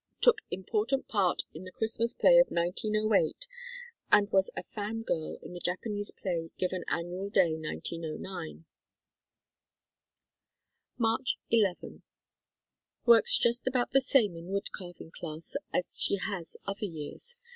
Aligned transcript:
Took 0.19 0.41
important 0.49 1.07
part 1.07 1.43
in 1.53 1.63
the 1.63 1.71
Christmas 1.71 2.11
play 2.15 2.39
of 2.39 2.47
1908 2.49 3.45
and 4.11 4.31
was 4.31 4.49
a 4.57 4.63
"Fan 4.63 5.03
Girl" 5.03 5.37
in 5.43 5.53
the 5.53 5.59
Japanese 5.59 6.09
play 6.09 6.49
given 6.57 6.83
Annual 6.87 7.29
Day, 7.29 7.53
1909. 7.55 8.65
Mar. 10.97 11.19
'n. 11.53 12.01
Works 13.05 13.37
just 13.37 13.67
about 13.67 13.91
the 13.91 14.01
same 14.01 14.35
in 14.35 14.47
wood 14.47 14.71
carving 14.75 15.11
class 15.11 15.55
as 15.71 15.99
she 16.01 16.15
has 16.15 16.57
other 16.65 16.85
years. 16.85 17.37